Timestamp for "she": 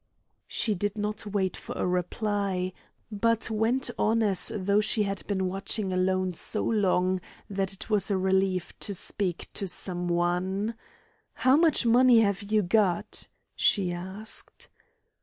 0.47-0.73, 4.81-5.03, 13.55-13.93